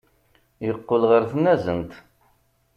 Yeqqel 0.65 1.03
ɣer 1.09 1.23
tnazent. 1.31 1.91